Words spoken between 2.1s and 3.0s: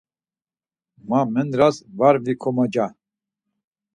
vikomoca.